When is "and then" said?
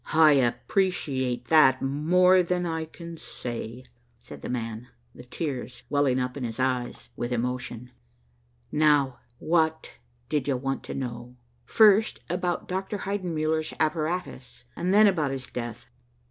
14.75-15.05